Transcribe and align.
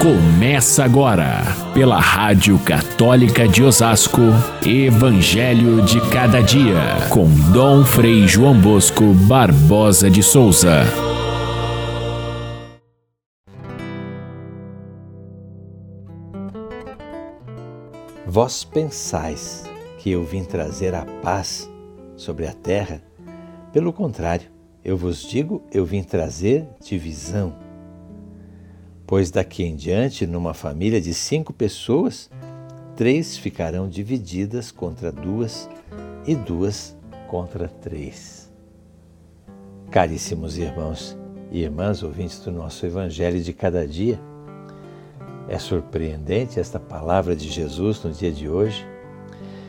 Começa 0.00 0.84
agora, 0.84 1.42
pela 1.72 1.98
Rádio 1.98 2.58
Católica 2.58 3.48
de 3.48 3.62
Osasco, 3.62 4.20
Evangelho 4.64 5.82
de 5.82 6.00
Cada 6.10 6.42
Dia, 6.42 7.08
com 7.10 7.26
Dom 7.50 7.82
Frei 7.82 8.28
João 8.28 8.60
Bosco 8.60 9.14
Barbosa 9.26 10.10
de 10.10 10.22
Souza. 10.22 10.82
Vós 18.26 18.64
pensais 18.64 19.64
que 19.98 20.10
eu 20.10 20.22
vim 20.22 20.44
trazer 20.44 20.94
a 20.94 21.06
paz 21.22 21.70
sobre 22.16 22.46
a 22.46 22.52
terra? 22.52 23.02
Pelo 23.72 23.94
contrário, 23.94 24.48
eu 24.84 24.96
vos 24.96 25.22
digo, 25.22 25.64
eu 25.72 25.86
vim 25.86 26.02
trazer 26.02 26.68
divisão 26.84 27.65
pois 29.06 29.30
daqui 29.30 29.62
em 29.62 29.76
diante, 29.76 30.26
numa 30.26 30.52
família 30.52 31.00
de 31.00 31.14
cinco 31.14 31.52
pessoas, 31.52 32.28
três 32.96 33.36
ficarão 33.36 33.88
divididas 33.88 34.72
contra 34.72 35.12
duas 35.12 35.68
e 36.26 36.34
duas 36.34 36.96
contra 37.28 37.68
três. 37.68 38.50
Caríssimos 39.90 40.58
irmãos 40.58 41.16
e 41.52 41.62
irmãs 41.62 42.02
ouvintes 42.02 42.40
do 42.40 42.50
nosso 42.50 42.84
Evangelho 42.84 43.40
de 43.40 43.52
cada 43.52 43.86
dia, 43.86 44.18
é 45.48 45.58
surpreendente 45.58 46.58
esta 46.58 46.80
palavra 46.80 47.36
de 47.36 47.48
Jesus 47.48 48.02
no 48.02 48.10
dia 48.10 48.32
de 48.32 48.48
hoje 48.48 48.84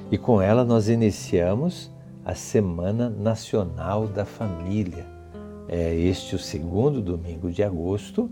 e 0.09 0.17
com 0.17 0.41
ela 0.41 0.65
nós 0.65 0.89
iniciamos 0.89 1.91
a 2.25 2.33
Semana 2.33 3.09
Nacional 3.09 4.07
da 4.07 4.25
Família. 4.25 5.05
É 5.67 5.93
este 5.93 6.35
o 6.35 6.39
segundo 6.39 6.99
domingo 6.99 7.51
de 7.51 7.61
agosto 7.61 8.31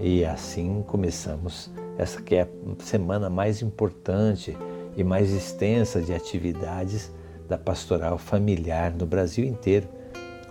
e 0.00 0.24
assim 0.24 0.82
começamos 0.86 1.70
essa 1.96 2.22
que 2.22 2.36
é 2.36 2.42
a 2.42 2.48
semana 2.84 3.28
mais 3.28 3.62
importante 3.62 4.56
e 4.96 5.02
mais 5.02 5.32
extensa 5.32 6.00
de 6.00 6.14
atividades 6.14 7.12
da 7.48 7.58
pastoral 7.58 8.18
familiar 8.18 8.92
no 8.92 9.06
Brasil 9.06 9.44
inteiro, 9.44 9.88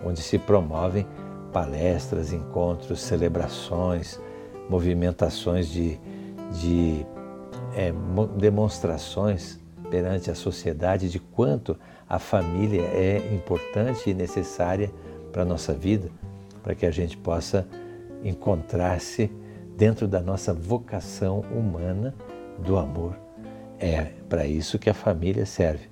onde 0.04 0.20
se 0.20 0.38
promovem 0.38 1.06
palestras, 1.52 2.32
encontros, 2.32 3.00
celebrações, 3.00 4.20
movimentações 4.68 5.68
de, 5.68 5.98
de 6.60 7.06
é, 7.74 7.92
demonstrações 8.36 9.58
perante 9.90 10.30
a 10.30 10.34
sociedade 10.34 11.08
de 11.08 11.18
quanto 11.18 11.78
a 12.06 12.18
família 12.18 12.82
é 12.82 13.34
importante 13.34 14.10
e 14.10 14.14
necessária 14.14 14.90
para 15.32 15.42
a 15.42 15.44
nossa 15.46 15.72
vida, 15.72 16.10
para 16.62 16.74
que 16.74 16.84
a 16.84 16.90
gente 16.90 17.16
possa 17.16 17.66
encontrar-se 18.24 19.30
dentro 19.78 20.08
da 20.08 20.20
nossa 20.20 20.52
vocação 20.52 21.38
humana 21.52 22.12
do 22.58 22.76
amor. 22.76 23.16
É 23.78 24.06
para 24.28 24.44
isso 24.44 24.76
que 24.76 24.90
a 24.90 24.94
família 24.94 25.46
serve. 25.46 25.88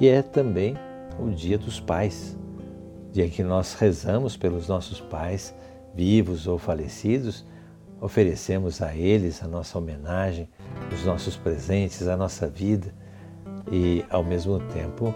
E 0.00 0.08
é 0.08 0.22
também 0.22 0.74
o 1.20 1.28
Dia 1.28 1.58
dos 1.58 1.78
Pais, 1.78 2.34
dia 3.12 3.28
que 3.28 3.42
nós 3.42 3.74
rezamos 3.74 4.38
pelos 4.38 4.68
nossos 4.68 5.02
pais, 5.02 5.54
vivos 5.94 6.46
ou 6.46 6.56
falecidos, 6.56 7.44
oferecemos 8.00 8.80
a 8.80 8.96
eles 8.96 9.42
a 9.42 9.46
nossa 9.46 9.76
homenagem, 9.76 10.48
os 10.90 11.04
nossos 11.04 11.36
presentes, 11.36 12.08
a 12.08 12.16
nossa 12.16 12.48
vida 12.48 12.94
e, 13.70 14.02
ao 14.08 14.24
mesmo 14.24 14.60
tempo, 14.72 15.14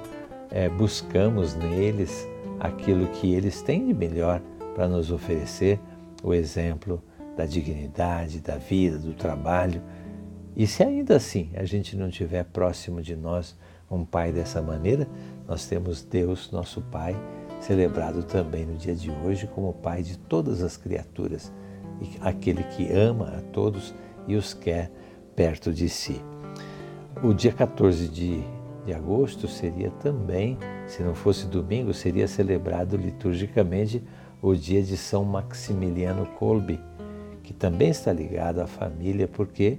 é, 0.51 0.69
buscamos 0.69 1.55
neles 1.55 2.29
aquilo 2.59 3.07
que 3.07 3.33
eles 3.33 3.63
têm 3.63 3.87
de 3.87 3.95
melhor 3.95 4.43
para 4.75 4.87
nos 4.87 5.11
oferecer 5.11 5.81
o 6.23 6.35
exemplo 6.35 7.03
da 7.41 7.47
dignidade, 7.47 8.41
da 8.41 8.57
vida, 8.57 8.99
do 8.99 9.15
trabalho. 9.15 9.83
E 10.55 10.67
se 10.67 10.83
ainda 10.83 11.17
assim 11.17 11.51
a 11.55 11.65
gente 11.65 11.97
não 11.97 12.11
tiver 12.11 12.45
próximo 12.45 13.01
de 13.01 13.17
nós 13.17 13.57
um 13.91 14.05
Pai 14.05 14.31
dessa 14.31 14.61
maneira, 14.61 15.09
nós 15.49 15.67
temos 15.67 16.03
Deus, 16.03 16.51
nosso 16.53 16.83
Pai, 16.83 17.17
celebrado 17.59 18.23
também 18.23 18.67
no 18.67 18.77
dia 18.77 18.95
de 18.95 19.11
hoje 19.11 19.47
como 19.47 19.73
Pai 19.73 20.03
de 20.03 20.19
todas 20.19 20.63
as 20.63 20.77
criaturas, 20.77 21.51
aquele 22.21 22.63
que 22.63 22.93
ama 22.93 23.39
a 23.39 23.41
todos 23.41 23.95
e 24.29 24.37
os 24.37 24.53
quer 24.53 24.91
perto 25.35 25.73
de 25.73 25.89
si. 25.89 26.21
O 27.23 27.33
dia 27.33 27.53
14 27.53 28.07
de, 28.09 28.45
de 28.85 28.93
agosto 28.93 29.49
seria 29.49 29.91
também, 29.93 30.59
se 30.87 31.03
não 31.03 31.15
fosse 31.15 31.47
domingo, 31.47 31.95
seria 31.95 32.29
celebrado 32.29 32.99
liturgicamente 32.99 34.03
o 34.43 34.55
dia 34.55 34.83
de 34.83 34.97
São 34.97 35.25
Maximiliano 35.25 36.27
Kolbe, 36.27 36.79
que 37.51 37.55
também 37.55 37.89
está 37.89 38.13
ligado 38.13 38.61
à 38.61 38.67
família 38.69 39.27
porque 39.27 39.77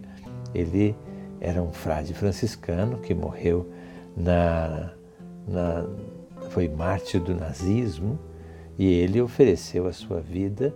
ele 0.53 0.93
era 1.39 1.63
um 1.63 1.71
frade 1.71 2.13
franciscano 2.13 2.97
que 2.97 3.13
morreu 3.13 3.65
na, 4.13 4.91
na 5.47 5.85
foi 6.49 6.67
mártir 6.67 7.21
do 7.21 7.33
nazismo 7.33 8.19
e 8.77 8.91
ele 8.91 9.21
ofereceu 9.21 9.87
a 9.87 9.93
sua 9.93 10.19
vida 10.19 10.75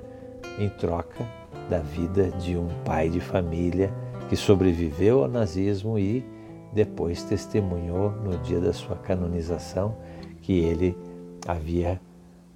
em 0.58 0.70
troca 0.70 1.28
da 1.70 1.80
vida 1.80 2.30
de 2.32 2.56
um 2.56 2.70
pai 2.86 3.10
de 3.10 3.20
família 3.20 3.92
que 4.30 4.38
sobreviveu 4.38 5.24
ao 5.24 5.30
nazismo 5.30 6.00
e 6.00 6.26
depois 6.72 7.24
testemunhou 7.24 8.12
no 8.12 8.38
dia 8.38 8.62
da 8.62 8.72
sua 8.72 8.96
canonização 8.96 9.98
que 10.42 10.60
ele 10.60 10.98
havia 11.46 12.00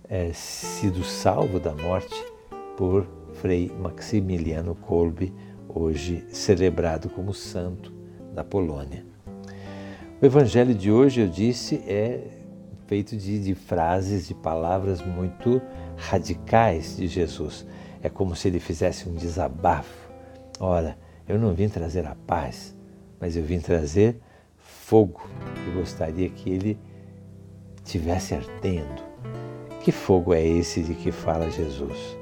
é, 0.07 0.31
sido 0.31 1.03
salvo 1.03 1.59
da 1.59 1.73
morte 1.73 2.25
por 2.77 3.18
Frei 3.41 3.71
Maximiliano 3.79 4.75
Kolbe, 4.75 5.33
hoje 5.69 6.25
celebrado 6.27 7.09
como 7.09 7.33
santo 7.33 7.93
da 8.35 8.43
Polônia. 8.43 9.05
O 10.21 10.25
evangelho 10.25 10.75
de 10.75 10.91
hoje, 10.91 11.21
eu 11.21 11.27
disse, 11.29 11.75
é 11.87 12.27
feito 12.85 13.15
de, 13.15 13.41
de 13.41 13.55
frases, 13.55 14.27
de 14.27 14.33
palavras 14.33 15.01
muito 15.01 15.61
radicais 15.95 16.97
de 16.97 17.07
Jesus. 17.07 17.65
É 18.03 18.09
como 18.09 18.35
se 18.35 18.49
ele 18.49 18.59
fizesse 18.59 19.07
um 19.07 19.13
desabafo. 19.13 20.09
Ora, 20.59 20.97
eu 21.25 21.39
não 21.39 21.53
vim 21.53 21.69
trazer 21.69 22.05
a 22.05 22.15
paz, 22.27 22.75
mas 23.21 23.37
eu 23.37 23.43
vim 23.43 23.61
trazer 23.61 24.19
fogo. 24.57 25.21
Eu 25.65 25.79
gostaria 25.79 26.27
que 26.27 26.49
ele 26.49 26.77
tivesse 27.85 28.33
ardendo, 28.33 29.01
que 29.81 29.93
fogo 29.93 30.33
é 30.33 30.45
esse 30.45 30.83
de 30.83 30.93
que 30.93 31.09
fala 31.09 31.49
Jesus? 31.49 32.19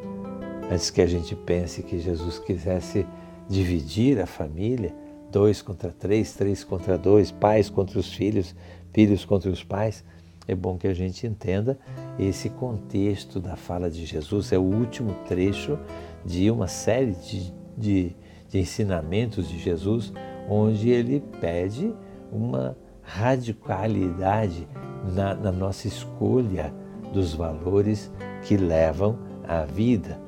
Antes 0.69 0.89
que 0.89 1.01
a 1.01 1.07
gente 1.07 1.33
pense 1.33 1.81
que 1.81 1.99
Jesus 1.99 2.39
quisesse 2.39 3.05
dividir 3.47 4.19
a 4.19 4.25
família, 4.25 4.93
dois 5.31 5.61
contra 5.61 5.91
três, 5.91 6.33
três 6.33 6.63
contra 6.63 6.97
dois, 6.97 7.31
pais 7.31 7.69
contra 7.69 7.97
os 7.97 8.13
filhos, 8.13 8.53
filhos 8.93 9.23
contra 9.23 9.49
os 9.49 9.63
pais, 9.63 10.03
é 10.47 10.55
bom 10.55 10.77
que 10.77 10.87
a 10.87 10.93
gente 10.93 11.25
entenda 11.25 11.77
esse 12.17 12.49
contexto 12.49 13.39
da 13.39 13.55
fala 13.55 13.89
de 13.89 14.05
Jesus. 14.05 14.51
É 14.51 14.57
o 14.57 14.61
último 14.61 15.13
trecho 15.27 15.77
de 16.25 16.49
uma 16.49 16.67
série 16.67 17.13
de, 17.13 17.53
de, 17.77 18.15
de 18.49 18.59
ensinamentos 18.59 19.49
de 19.49 19.59
Jesus, 19.59 20.13
onde 20.49 20.89
ele 20.89 21.21
pede 21.41 21.93
uma 22.31 22.77
radicalidade 23.01 24.67
na, 25.13 25.33
na 25.33 25.51
nossa 25.51 25.87
escolha 25.87 26.73
dos 27.13 27.33
valores 27.33 28.11
que 28.43 28.57
levam 28.57 29.17
à 29.47 29.63
vida. 29.63 30.26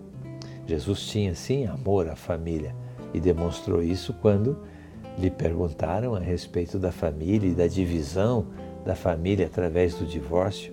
Jesus 0.69 1.07
tinha 1.07 1.33
sim 1.33 1.65
amor 1.65 2.07
à 2.07 2.15
família 2.15 2.75
e 3.11 3.19
demonstrou 3.19 3.81
isso 3.81 4.13
quando 4.13 4.59
lhe 5.17 5.31
perguntaram 5.31 6.13
a 6.13 6.19
respeito 6.19 6.77
da 6.77 6.91
família 6.91 7.49
e 7.49 7.55
da 7.55 7.65
divisão 7.65 8.45
da 8.85 8.93
família 8.93 9.47
através 9.47 9.95
do 9.95 10.05
divórcio. 10.05 10.71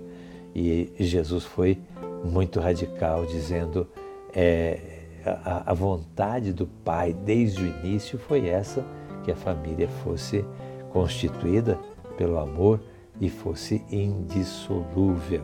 E 0.55 0.93
Jesus 0.99 1.45
foi 1.45 1.79
muito 2.23 2.61
radical, 2.61 3.25
dizendo 3.25 3.89
é, 4.34 4.79
a, 5.25 5.71
a 5.71 5.73
vontade 5.73 6.53
do 6.53 6.67
Pai 6.67 7.15
desde 7.15 7.63
o 7.63 7.66
início 7.66 8.19
foi 8.19 8.48
essa, 8.48 8.84
que 9.25 9.33
a 9.33 9.37
família 9.37 9.89
fosse 10.04 10.45
constituída 10.93 11.78
pelo 12.19 12.39
amor 12.39 12.83
e 13.19 13.31
fosse 13.31 13.83
indissolúvel. 13.91 15.43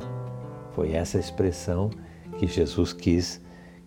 Foi 0.75 0.93
essa 0.93 1.19
expressão 1.19 1.88
que 2.38 2.46
Jesus 2.46 2.93
quis 2.93 3.40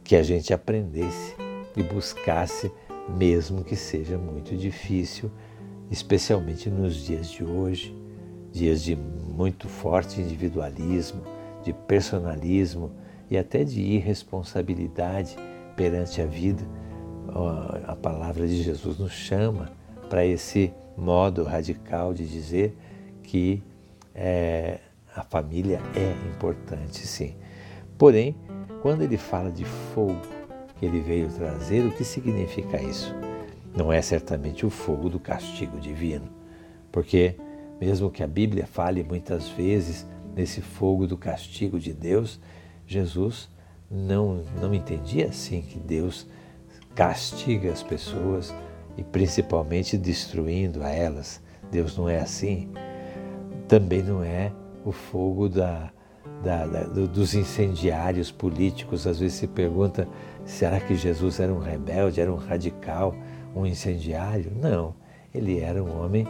que 0.05 0.15
a 0.15 0.21
gente 0.21 0.53
aprendesse 0.53 1.35
e 1.75 1.81
buscasse, 1.81 2.71
mesmo 3.09 3.63
que 3.63 3.75
seja 3.75 4.17
muito 4.17 4.55
difícil, 4.55 5.31
especialmente 5.89 6.69
nos 6.69 6.95
dias 6.95 7.29
de 7.29 7.43
hoje, 7.43 7.93
dias 8.51 8.83
de 8.83 8.95
muito 8.95 9.67
forte 9.67 10.21
individualismo, 10.21 11.21
de 11.63 11.73
personalismo 11.73 12.91
e 13.29 13.37
até 13.37 13.63
de 13.63 13.81
irresponsabilidade 13.81 15.35
perante 15.75 16.21
a 16.21 16.25
vida. 16.25 16.63
A 17.87 17.95
palavra 17.95 18.47
de 18.47 18.61
Jesus 18.61 18.99
nos 18.99 19.11
chama 19.11 19.71
para 20.07 20.23
esse 20.23 20.71
modo 20.95 21.43
radical 21.43 22.13
de 22.13 22.27
dizer 22.27 22.77
que 23.23 23.61
é, 24.13 24.79
a 25.15 25.23
família 25.23 25.81
é 25.95 26.11
importante, 26.29 27.05
sim. 27.07 27.35
Porém, 27.97 28.35
quando 28.81 29.01
ele 29.01 29.17
fala 29.17 29.51
de 29.51 29.65
fogo, 29.65 30.21
que 30.79 30.85
ele 30.85 30.99
veio 30.99 31.29
trazer, 31.29 31.85
o 31.85 31.91
que 31.91 32.03
significa 32.03 32.81
isso? 32.81 33.13
Não 33.75 33.91
é 33.91 34.01
certamente 34.01 34.65
o 34.65 34.69
fogo 34.69 35.09
do 35.09 35.19
castigo 35.19 35.79
divino, 35.79 36.29
porque, 36.91 37.35
mesmo 37.79 38.09
que 38.09 38.23
a 38.23 38.27
Bíblia 38.27 38.65
fale 38.65 39.03
muitas 39.03 39.49
vezes 39.49 40.05
nesse 40.35 40.61
fogo 40.61 41.07
do 41.07 41.17
castigo 41.17 41.79
de 41.79 41.93
Deus, 41.93 42.39
Jesus 42.85 43.49
não, 43.89 44.43
não 44.61 44.73
entendia 44.73 45.27
assim 45.27 45.61
que 45.61 45.79
Deus 45.79 46.27
castiga 46.93 47.71
as 47.71 47.83
pessoas 47.83 48.53
e 48.97 49.03
principalmente 49.03 49.97
destruindo 49.97 50.83
a 50.83 50.89
elas. 50.89 51.41
Deus 51.71 51.97
não 51.97 52.07
é 52.07 52.19
assim. 52.19 52.71
Também 53.67 54.01
não 54.01 54.23
é 54.23 54.51
o 54.85 54.91
fogo 54.91 55.49
da, 55.49 55.91
da, 56.45 56.67
da, 56.67 56.83
dos 56.83 57.33
incendiários 57.33 58.31
políticos. 58.31 59.07
Às 59.07 59.19
vezes 59.19 59.39
se 59.39 59.47
pergunta: 59.47 60.07
será 60.45 60.79
que 60.79 60.95
Jesus 60.95 61.39
era 61.39 61.51
um 61.51 61.57
rebelde, 61.57 62.21
era 62.21 62.31
um 62.31 62.37
radical, 62.37 63.15
um 63.55 63.65
incendiário? 63.65 64.51
Não, 64.61 64.93
ele 65.33 65.59
era 65.59 65.83
um 65.83 65.99
homem 65.99 66.27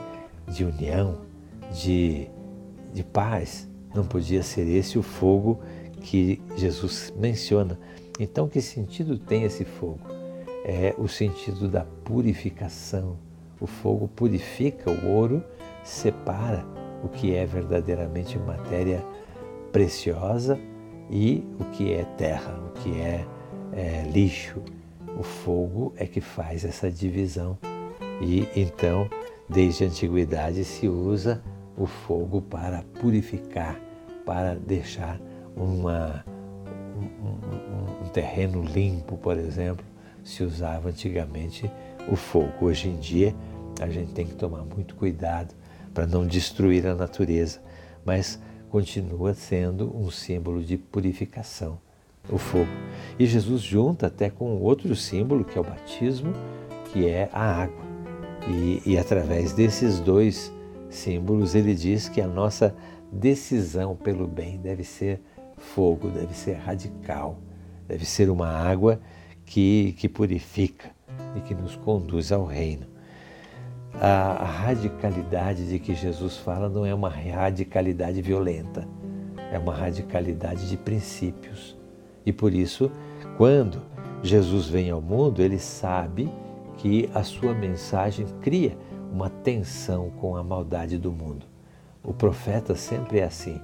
de 0.48 0.64
união, 0.64 1.18
de, 1.74 2.30
de 2.94 3.04
paz. 3.04 3.70
Não 3.94 4.06
podia 4.06 4.42
ser 4.42 4.68
esse 4.68 4.98
o 4.98 5.04
fogo 5.04 5.60
que 6.02 6.42
Jesus 6.56 7.14
menciona. 7.18 7.78
Então, 8.18 8.48
que 8.48 8.62
sentido 8.62 9.18
tem 9.18 9.44
esse 9.44 9.66
fogo? 9.66 10.00
É 10.64 10.96
o 10.98 11.08
sentido 11.08 11.68
da 11.68 11.86
purificação. 12.04 13.18
O 13.60 13.68
fogo 13.68 14.08
purifica 14.08 14.90
o 14.90 15.10
ouro, 15.10 15.44
separa 15.84 16.66
o 17.04 17.08
que 17.08 17.36
é 17.36 17.46
verdadeiramente 17.46 18.38
matéria 18.40 19.04
preciosa 19.75 20.57
e 21.12 21.44
o 21.60 21.66
que 21.66 21.92
é 21.92 22.06
terra, 22.06 22.57
o 22.69 22.80
que 22.80 22.98
é, 22.98 23.25
é 23.74 24.10
lixo. 24.10 24.62
O 25.19 25.22
fogo 25.22 25.94
é 25.98 26.06
que 26.06 26.22
faz 26.22 26.63
essa 26.63 26.89
divisão. 26.89 27.57
E 28.22 28.48
então, 28.56 29.10
desde 29.50 29.83
a 29.83 29.88
antiguidade, 29.88 30.63
se 30.63 30.88
usa 30.88 31.44
o 31.77 31.86
fogo 31.86 32.42
para 32.42 32.86
purificar, 33.01 33.77
para 34.25 34.56
deixar 34.56 35.19
uma, 35.57 36.24
um, 36.98 38.06
um, 38.06 38.07
terreno 38.13 38.63
limpo, 38.63 39.18
por 39.18 39.38
exemplo, 39.38 39.86
se 40.24 40.42
usava 40.42 40.88
antigamente 40.88 41.69
o 42.10 42.16
fogo. 42.16 42.54
Hoje 42.62 42.88
em 42.88 42.95
dia 42.95 43.36
a 43.81 43.89
gente 43.89 44.13
tem 44.13 44.25
que 44.25 44.36
tomar 44.36 44.63
muito 44.63 44.95
cuidado 44.95 45.54
para 45.94 46.07
não 46.07 46.25
destruir 46.25 46.88
a 46.88 46.95
natureza, 46.95 47.60
mas 48.06 48.39
continua 48.75 49.33
sendo 49.33 49.89
um 49.95 50.12
símbolo 50.12 50.62
de 50.62 50.77
purificação, 50.77 51.80
o 52.30 52.38
fogo. 52.38 52.68
E 53.18 53.25
Jesus 53.25 53.62
junta 53.62 54.07
até 54.07 54.30
com 54.30 54.62
outro 54.62 54.94
símbolo, 54.98 55.45
que 55.45 55.57
é 55.57 55.62
o 55.62 55.63
batismo, 55.63 56.33
que 56.92 57.07
é 57.07 57.30
a 57.31 57.62
água. 57.62 57.86
E, 58.50 58.81
e 58.86 58.98
através 58.98 59.54
desses 59.54 60.01
dois 60.01 60.51
símbolos, 60.89 61.56
ele 61.56 61.74
diz 61.74 62.10
que 62.10 62.19
a 62.19 62.27
nossa 62.27 62.75
decisão 63.10 63.95
pelo 63.95 64.27
bem 64.27 64.57
deve 64.57 64.83
ser 64.83 65.22
fogo, 65.56 66.10
deve 66.10 66.33
ser 66.33 66.56
radical, 66.56 67.39
deve 67.88 68.06
ser 68.06 68.30
uma 68.30 68.50
água 68.50 69.00
que, 69.45 69.95
que 69.98 70.10
purifica 70.10 70.92
e 71.33 71.39
que 71.39 71.56
nos 71.56 71.77
conduz 71.77 72.30
ao 72.30 72.44
reino. 72.44 72.88
A, 74.02 74.44
radicalidade 74.44 75.68
de 75.68 75.80
que 75.80 75.96
Jesus 75.96 76.38
fala 76.38 76.68
não 76.68 76.86
é 76.86 76.94
uma 76.94 77.10
radicalidade 77.10 78.22
violenta, 78.22 78.88
é 79.52 79.58
uma 79.58 79.74
radicalidade 79.74 80.70
de 80.70 80.76
princípios. 80.76 81.78
E 82.26 82.34
por 82.34 82.54
isso, 82.54 82.92
quando 83.38 83.82
Jesus 84.22 84.68
vem 84.68 84.90
ao 84.90 85.02
mundo, 85.02 85.42
ele 85.42 85.60
sabe 85.60 86.30
que 86.78 87.10
a 87.14 87.24
sua 87.24 87.54
mensagem 87.54 88.26
cria 88.42 88.78
uma 89.12 89.30
tensão 89.30 90.10
com 90.10 90.36
a 90.36 90.44
maldade 90.44 90.98
do 90.98 91.12
mundo. 91.12 91.46
O 92.04 92.14
profeta 92.14 92.76
sempre 92.76 93.20
é 93.20 93.24
assim. 93.24 93.60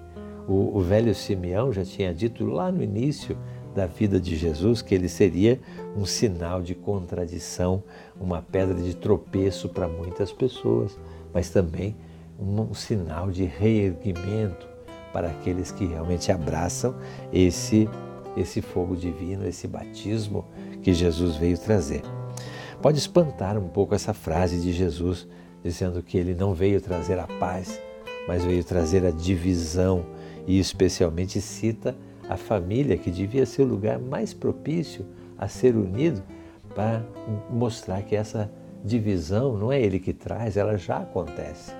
O, 0.48 0.78
o 0.78 0.81
velho 0.81 1.13
Simeão 1.13 1.74
já 1.74 1.83
tinha 1.83 2.13
dito 2.13 2.45
lá 2.45 2.72
no 2.72 2.81
início 2.81 3.38
da 3.73 3.85
vida 3.85 4.19
de 4.19 4.35
Jesus 4.35 4.81
que 4.81 4.94
ele 4.94 5.07
seria 5.07 5.59
um 5.95 6.06
sinal 6.06 6.62
de 6.62 6.75
contradição, 6.75 7.83
uma 8.19 8.41
pedra 8.41 8.75
de 8.75 8.95
tropeço 8.95 9.69
para 9.69 9.88
muitas 9.88 10.31
pessoas, 10.31 10.97
mas 11.33 11.50
também 11.50 11.95
um, 12.39 12.73
sinal 12.73 13.29
de 13.29 13.45
reerguimento 13.45 14.68
para 15.13 15.29
aqueles 15.29 15.71
que 15.71 15.85
realmente 15.85 16.31
abraçam 16.31 16.95
esse 17.31 17.88
esse 18.38 18.62
fogo 18.62 18.95
divino, 18.95 19.45
esse 19.45 19.68
batismo 19.68 20.45
que 20.81 20.94
Jesus 20.94 21.35
veio 21.35 21.57
trazer. 21.57 22.01
Pode 22.81 22.97
espantar 22.97 23.57
um 23.57 23.68
pouco 23.68 23.94
essa 23.94 24.13
frase 24.13 24.57
de 24.62 24.71
Jesus 24.71 25.27
dizendo 25.62 26.01
que 26.01 26.18
ele 26.18 26.33
não 26.33 26.53
veio 26.53 26.79
trazer 26.79 27.19
a 27.19 27.27
paz, 27.27 27.77
mas 28.27 28.44
veio 28.45 28.63
trazer 28.63 29.06
a 29.06 29.12
divisão 29.12 30.06
e 30.47 30.59
especialmente 30.59 31.39
cita 31.41 31.95
a 32.31 32.38
família, 32.38 32.98
que 32.98 33.12
devia 33.12 33.45
ser 33.45 33.63
o 33.63 33.66
lugar 33.66 34.00
mais 34.00 34.33
propício 34.33 35.06
a 35.38 35.50
ser 35.50 35.75
unido 35.75 36.24
para 36.74 37.04
mostrar 37.50 38.01
que 38.04 38.16
essa 38.16 38.50
divisão 38.86 39.57
não 39.57 39.69
é 39.69 39.81
ele 39.81 40.00
que 40.00 40.13
traz, 40.13 40.56
ela 40.56 40.78
já 40.78 41.00
acontece. 41.00 41.74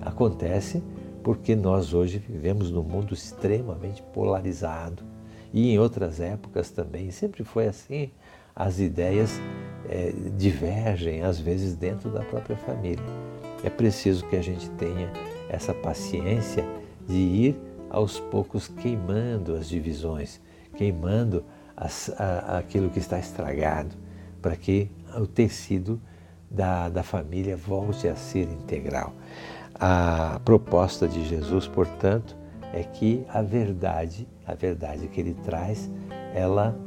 Acontece 0.00 0.82
porque 1.22 1.54
nós 1.54 1.92
hoje 1.92 2.16
vivemos 2.16 2.70
num 2.70 2.82
mundo 2.82 3.12
extremamente 3.12 4.02
polarizado 4.14 5.02
e 5.52 5.70
em 5.70 5.78
outras 5.78 6.20
épocas 6.20 6.70
também 6.70 7.10
sempre 7.10 7.44
foi 7.44 7.66
assim. 7.66 8.10
As 8.54 8.80
ideias 8.80 9.38
é, 9.90 10.10
divergem 10.38 11.20
às 11.20 11.38
vezes 11.38 11.76
dentro 11.76 12.08
da 12.08 12.20
própria 12.20 12.56
família. 12.56 13.04
É 13.62 13.68
preciso 13.68 14.26
que 14.26 14.36
a 14.36 14.42
gente 14.42 14.70
tenha 14.70 15.12
essa 15.50 15.74
paciência 15.74 16.64
de 17.06 17.18
ir 17.18 17.65
aos 17.96 18.20
poucos 18.20 18.68
queimando 18.68 19.54
as 19.54 19.66
divisões, 19.66 20.38
queimando 20.76 21.42
as, 21.74 22.10
a, 22.20 22.58
aquilo 22.58 22.90
que 22.90 22.98
está 22.98 23.18
estragado, 23.18 23.96
para 24.42 24.54
que 24.54 24.90
o 25.18 25.26
tecido 25.26 25.98
da, 26.50 26.90
da 26.90 27.02
família 27.02 27.56
volte 27.56 28.06
a 28.06 28.14
ser 28.14 28.50
integral. 28.50 29.14
A 29.74 30.38
proposta 30.44 31.08
de 31.08 31.26
Jesus, 31.26 31.66
portanto, 31.66 32.36
é 32.70 32.82
que 32.82 33.24
a 33.30 33.40
verdade, 33.40 34.28
a 34.46 34.54
verdade 34.54 35.08
que 35.08 35.18
ele 35.18 35.32
traz, 35.32 35.90
ela 36.34 36.78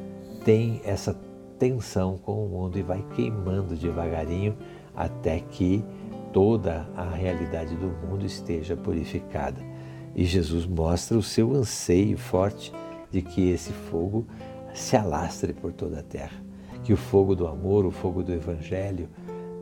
tem 0.46 0.80
essa 0.86 1.20
tensão 1.58 2.20
com 2.20 2.46
o 2.46 2.48
mundo 2.48 2.78
e 2.78 2.84
vai 2.84 3.04
queimando 3.16 3.76
devagarinho 3.76 4.56
até 4.96 5.40
que 5.40 5.84
toda 6.32 6.88
a 6.96 7.10
realidade 7.10 7.76
do 7.76 7.88
mundo 7.88 8.28
esteja 8.28 8.78
purificada. 8.78 9.79
E 10.16 10.26
Jesus 10.26 10.66
mostra 10.66 11.18
o 11.18 11.24
seu 11.24 11.54
anseio 11.54 12.18
forte 12.18 12.74
de 13.12 13.22
que 13.22 13.50
esse 13.50 13.72
fogo 13.72 14.26
se 14.74 14.96
alastre 14.96 15.54
por 15.54 15.74
toda 15.74 16.00
a 16.00 16.04
terra, 16.04 16.42
que 16.84 16.94
o 16.94 16.98
fogo 16.98 17.36
do 17.36 17.48
amor, 17.48 17.86
o 17.86 17.92
fogo 17.92 18.24
do 18.24 18.34
Evangelho, 18.34 19.10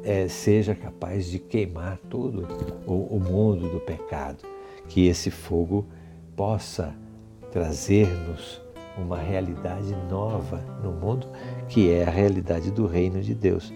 é, 0.03 0.27
seja 0.27 0.73
capaz 0.75 1.29
de 1.29 1.39
queimar 1.39 1.97
todo 2.09 2.47
o, 2.85 3.15
o 3.15 3.19
mundo 3.19 3.69
do 3.69 3.79
pecado, 3.79 4.43
que 4.87 5.07
esse 5.07 5.29
fogo 5.29 5.85
possa 6.35 6.95
trazer-nos 7.51 8.61
uma 8.97 9.17
realidade 9.17 9.95
nova 10.09 10.63
no 10.83 10.91
mundo, 10.91 11.27
que 11.67 11.91
é 11.91 12.05
a 12.05 12.09
realidade 12.09 12.71
do 12.71 12.87
reino 12.87 13.21
de 13.21 13.35
Deus. 13.35 13.73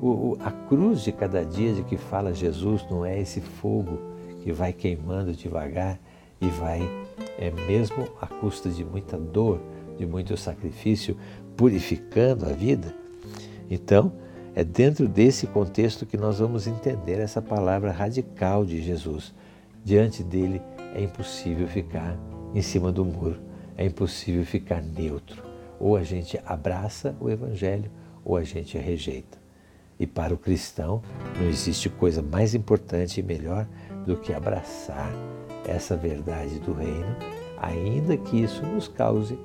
O, 0.00 0.36
a 0.40 0.50
cruz 0.50 1.02
de 1.02 1.12
cada 1.12 1.44
dia 1.44 1.72
de 1.74 1.82
que 1.82 1.96
fala 1.96 2.32
Jesus 2.32 2.86
não 2.90 3.04
é 3.04 3.20
esse 3.20 3.40
fogo 3.40 3.98
que 4.42 4.52
vai 4.52 4.72
queimando 4.72 5.32
devagar 5.32 5.98
e 6.40 6.48
vai, 6.48 6.80
é 7.38 7.50
mesmo 7.50 8.08
à 8.20 8.26
custa 8.26 8.70
de 8.70 8.84
muita 8.84 9.18
dor, 9.18 9.60
de 9.98 10.06
muito 10.06 10.36
sacrifício, 10.36 11.16
purificando 11.56 12.46
a 12.46 12.52
vida. 12.52 12.94
Então, 13.70 14.12
é 14.54 14.64
dentro 14.64 15.06
desse 15.06 15.46
contexto 15.46 16.06
que 16.06 16.16
nós 16.16 16.38
vamos 16.38 16.66
entender 16.66 17.20
essa 17.20 17.40
palavra 17.40 17.92
radical 17.92 18.64
de 18.64 18.82
Jesus. 18.82 19.32
Diante 19.84 20.22
dele 20.22 20.60
é 20.94 21.02
impossível 21.02 21.68
ficar 21.68 22.18
em 22.54 22.62
cima 22.62 22.90
do 22.90 23.04
muro, 23.04 23.38
é 23.76 23.84
impossível 23.84 24.44
ficar 24.44 24.82
neutro. 24.82 25.42
Ou 25.78 25.96
a 25.96 26.02
gente 26.02 26.38
abraça 26.44 27.14
o 27.20 27.30
Evangelho 27.30 27.90
ou 28.24 28.36
a 28.36 28.44
gente 28.44 28.76
rejeita. 28.76 29.38
E 29.98 30.06
para 30.06 30.34
o 30.34 30.38
cristão 30.38 31.02
não 31.38 31.46
existe 31.46 31.88
coisa 31.88 32.22
mais 32.22 32.54
importante 32.54 33.20
e 33.20 33.22
melhor 33.22 33.66
do 34.06 34.16
que 34.16 34.32
abraçar 34.32 35.12
essa 35.66 35.96
verdade 35.96 36.58
do 36.60 36.72
reino, 36.72 37.16
ainda 37.58 38.16
que 38.16 38.42
isso 38.42 38.64
nos 38.64 38.88
cause 38.88 39.38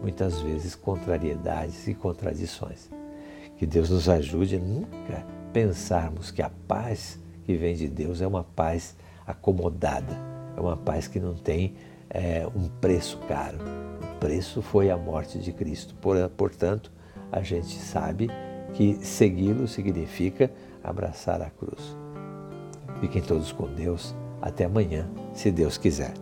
muitas 0.00 0.40
vezes 0.40 0.74
contrariedades 0.74 1.86
e 1.86 1.94
contradições. 1.94 2.90
Que 3.56 3.66
Deus 3.66 3.90
nos 3.90 4.08
ajude 4.08 4.56
a 4.56 4.58
nunca 4.58 5.24
pensarmos 5.52 6.30
que 6.30 6.42
a 6.42 6.50
paz 6.66 7.18
que 7.44 7.56
vem 7.56 7.74
de 7.74 7.88
Deus 7.88 8.20
é 8.20 8.26
uma 8.26 8.44
paz 8.44 8.96
acomodada, 9.26 10.16
é 10.56 10.60
uma 10.60 10.76
paz 10.76 11.06
que 11.06 11.20
não 11.20 11.34
tem 11.34 11.74
é, 12.10 12.46
um 12.54 12.68
preço 12.68 13.18
caro. 13.28 13.58
O 14.02 14.18
preço 14.18 14.62
foi 14.62 14.90
a 14.90 14.96
morte 14.96 15.38
de 15.38 15.52
Cristo. 15.52 15.94
Portanto, 16.36 16.92
a 17.30 17.40
gente 17.42 17.78
sabe 17.78 18.28
que 18.74 18.94
segui-lo 19.04 19.66
significa 19.66 20.50
abraçar 20.82 21.40
a 21.40 21.50
cruz. 21.50 22.01
Fiquem 23.02 23.20
todos 23.20 23.50
com 23.50 23.66
Deus. 23.66 24.14
Até 24.40 24.64
amanhã, 24.64 25.10
se 25.34 25.50
Deus 25.50 25.76
quiser. 25.76 26.14